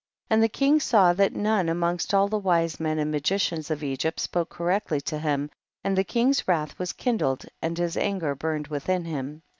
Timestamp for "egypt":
3.83-4.19